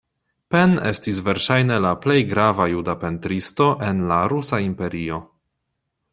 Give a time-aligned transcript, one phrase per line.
[0.53, 5.23] Pen estis verŝajne la plej grava juda pentristo en la rusa imperio.